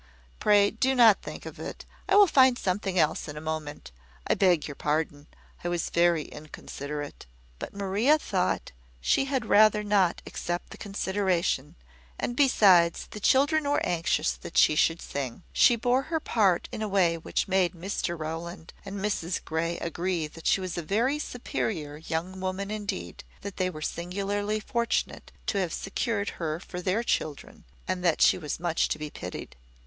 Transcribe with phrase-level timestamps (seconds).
[0.39, 1.85] Pray do not think of it.
[2.09, 3.91] I will find something else in a moment.
[4.25, 5.27] I beg your pardon:
[5.63, 7.27] I was very inconsiderate."
[7.59, 11.75] But Maria thought she had rather not accept the consideration;
[12.19, 15.43] and besides, the children were anxious that she should sing.
[15.53, 20.25] She bore her part in a way which made Mr Rowland and Mrs Grey agree
[20.25, 25.59] that she was a very superior young woman indeed; that they were singularly fortunate to
[25.59, 29.55] have secured her for their children; and that she was much to be pitied.